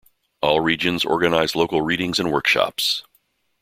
All 0.41 0.61
regions 0.61 1.05
organize 1.05 1.55
local 1.55 1.83
readings 1.83 2.17
and 2.17 2.31
workshops. 2.31 3.03